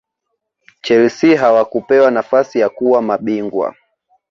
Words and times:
chelsea 0.81 1.37
hawakupewa 1.37 2.11
nafasi 2.11 2.59
ya 2.59 2.69
kuwa 2.69 3.01
mabingwa 3.01 3.75